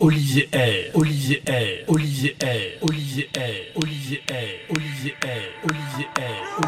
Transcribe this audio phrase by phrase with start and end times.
[0.00, 3.42] Olivier R, Olivier R, Olivier R, Olivier R,
[3.74, 6.67] Olivier R, Olivier R, Olivier R, R,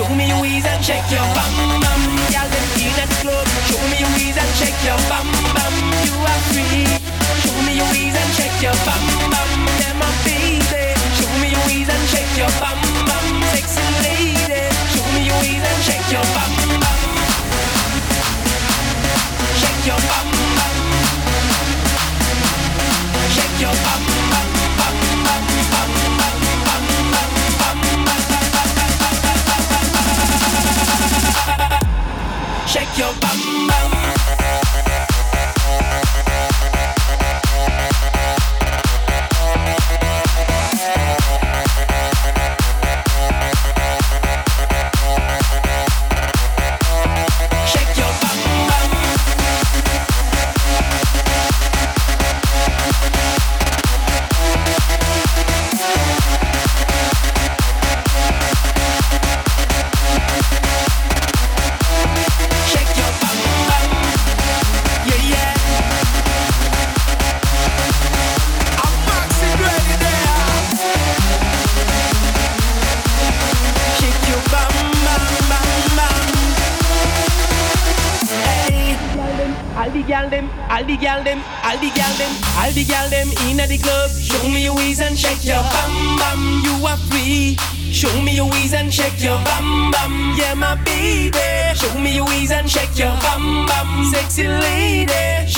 [0.00, 1.69] Show me your ways and check your bum.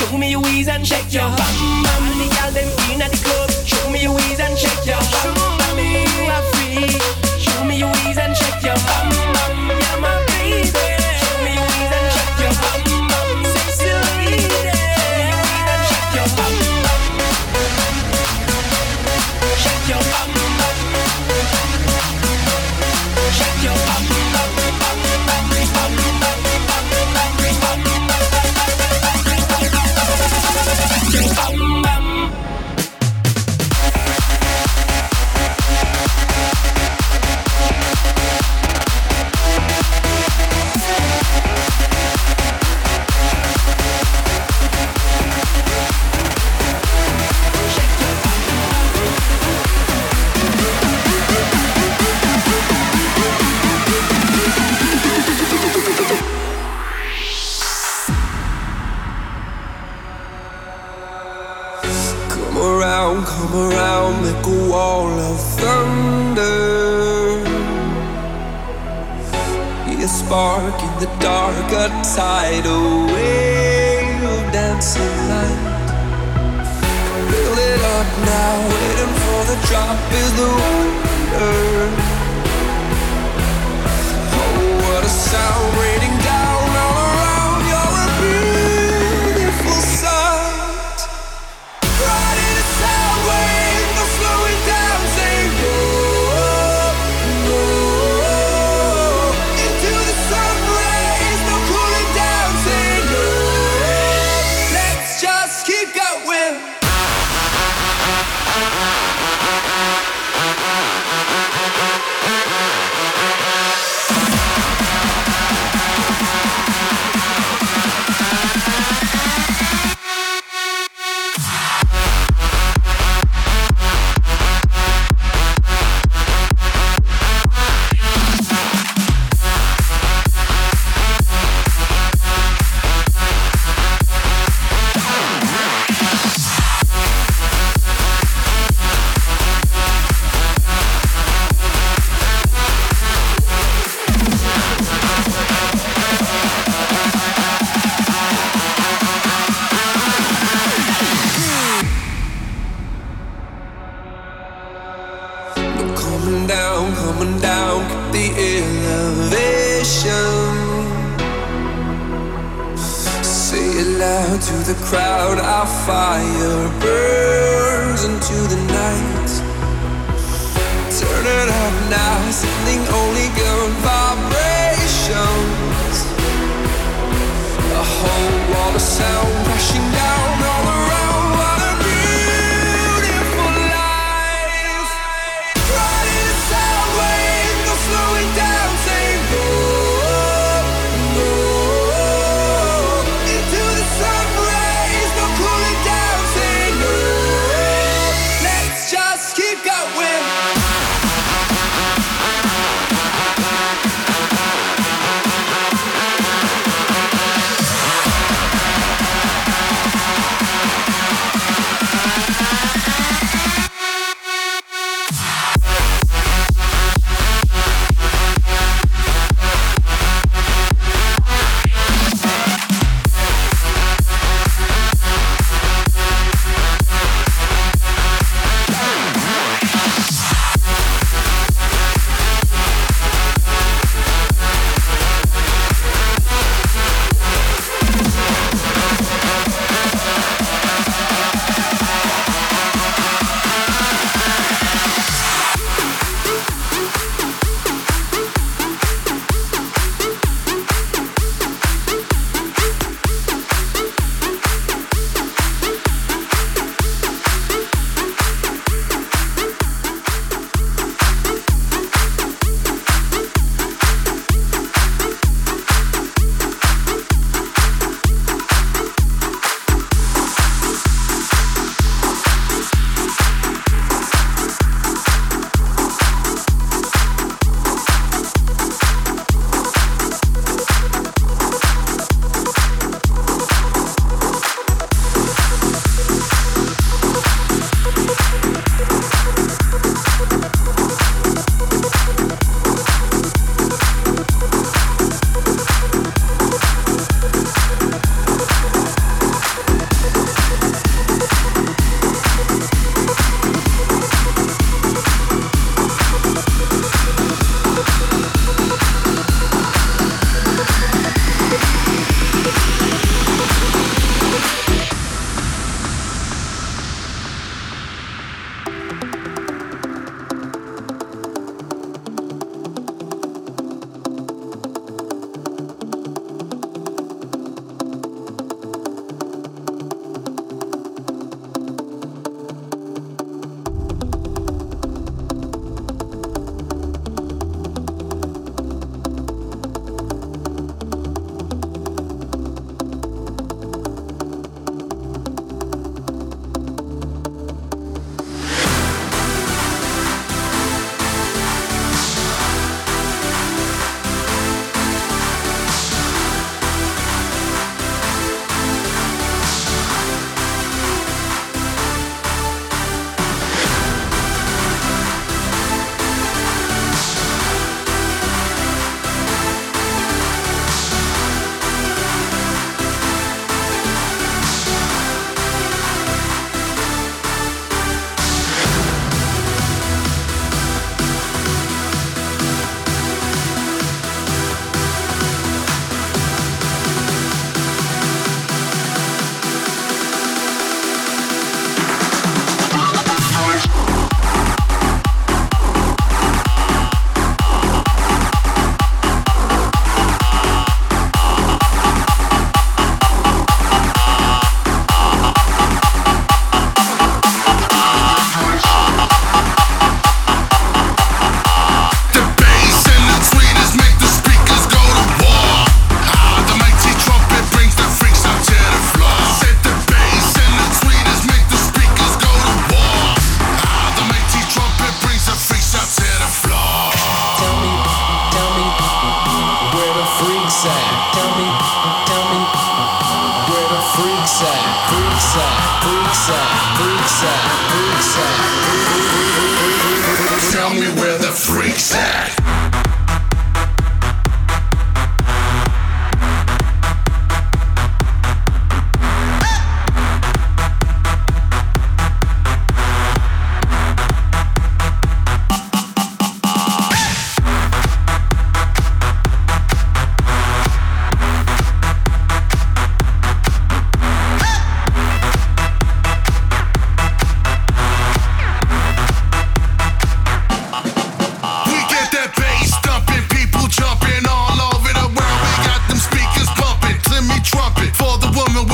[0.03, 1.57] Show me your ways and shake your bum bum.
[1.87, 3.51] And the girl them inna the club.
[3.65, 5.52] Show me your ways and shake your bum.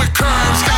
[0.07, 0.78] To the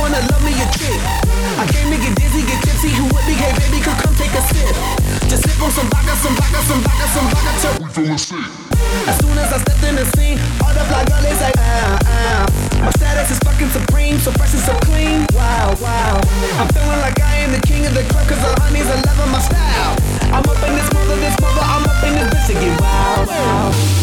[0.00, 1.00] wanna love me a trick.
[1.60, 2.88] I came to get dizzy, get tipsy.
[2.96, 4.72] Who would be Hey, baby, could come take a sip.
[5.28, 8.44] Just sip on some vodka, some vodka, some vodka, some vodka till we feeling sick.
[9.06, 12.44] As soon as I stepped in the scene, all the fly girlies like ah ah.
[12.80, 15.28] My status is fucking supreme, so fresh and so clean.
[15.36, 16.16] Wow wow.
[16.58, 19.20] I'm feeling like I am the king of the club, cause the honeys a love
[19.20, 19.94] of my style.
[20.32, 22.72] I'm up in this mother, this mother, I'm up in this bitch again.
[22.72, 24.00] get wow wow.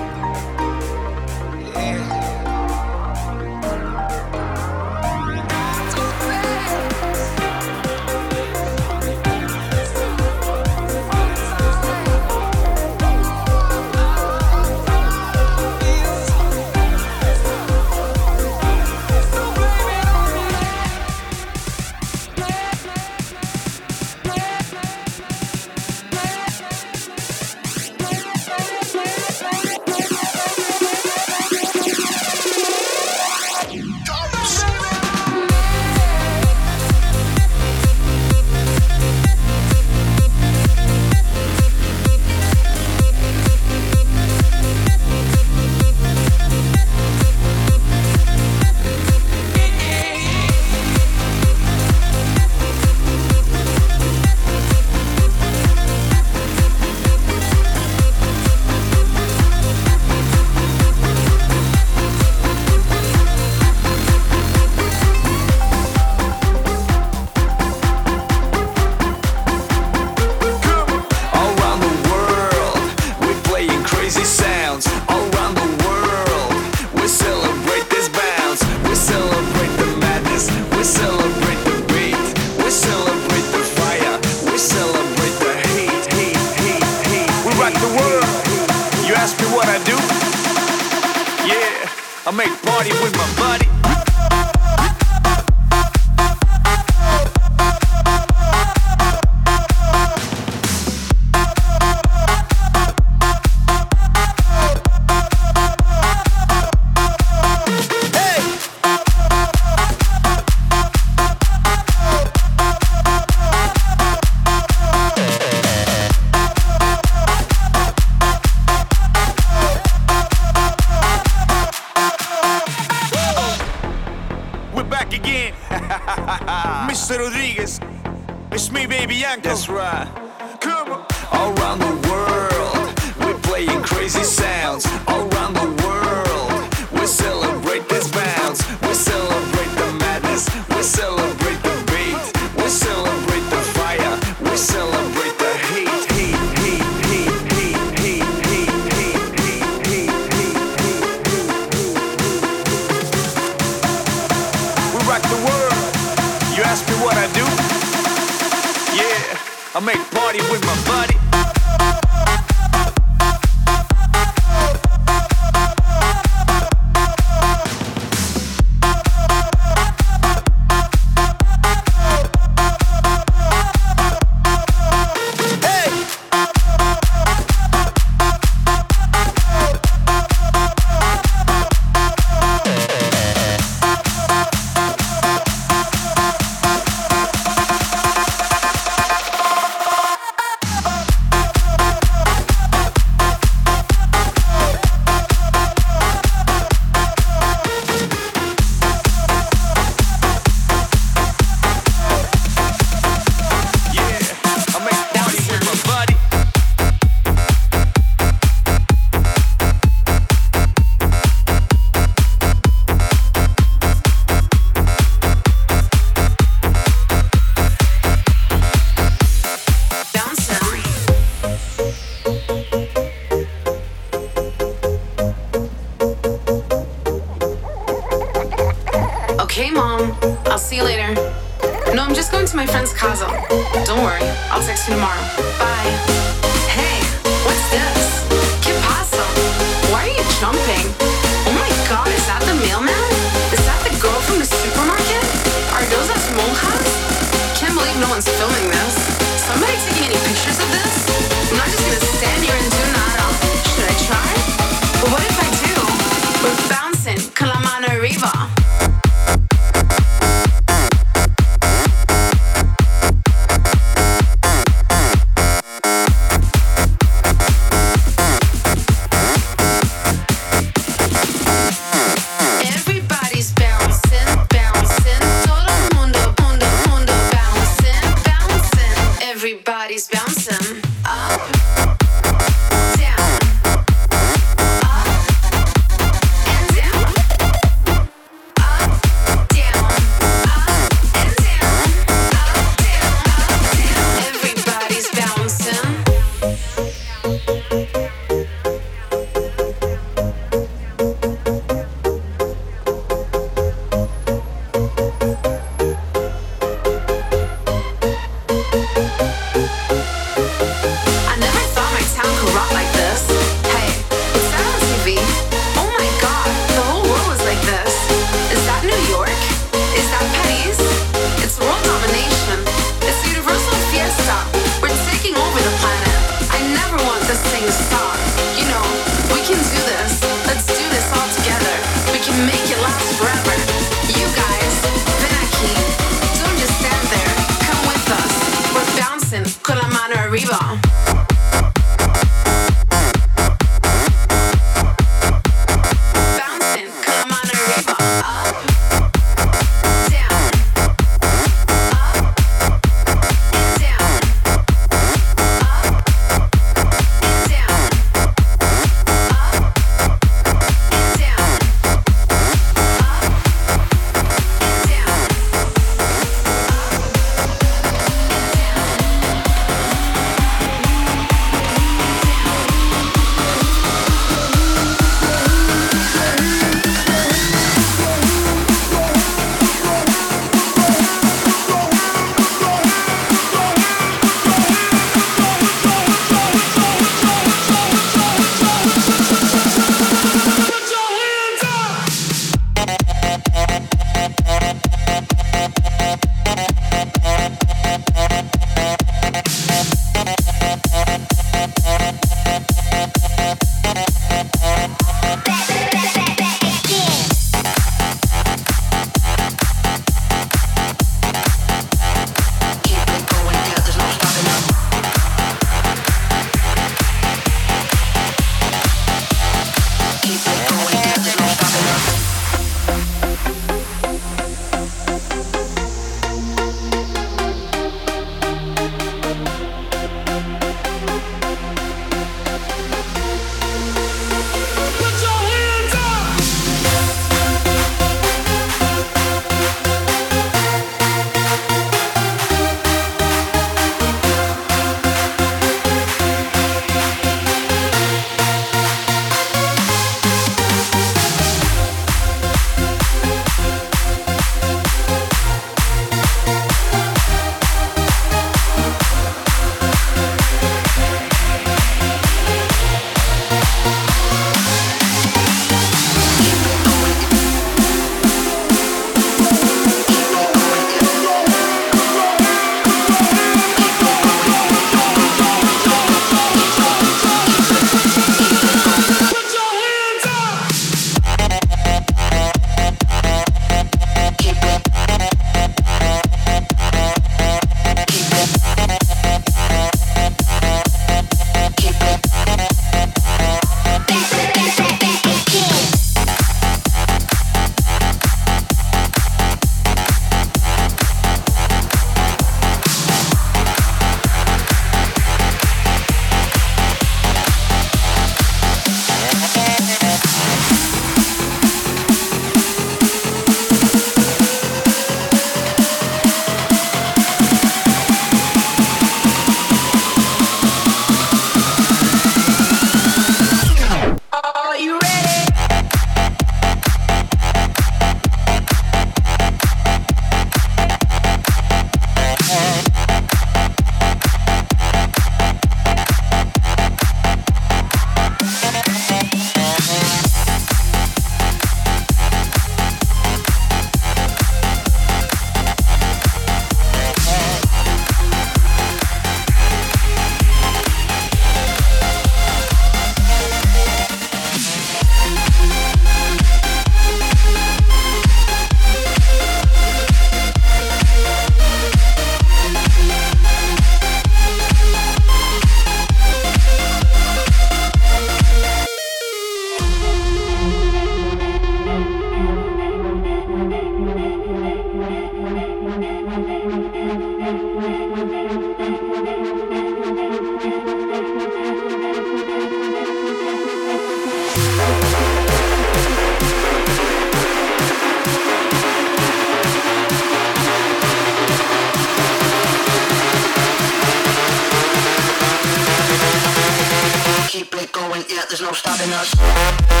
[598.73, 600.00] Stopping us.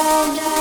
[0.00, 0.59] Down, down.